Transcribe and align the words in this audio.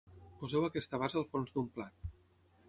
poseu 0.39 0.65
aquesta 0.67 1.01
base 1.03 1.19
al 1.21 1.27
fons 1.35 1.55
d'un 1.59 1.69
plat 1.77 2.11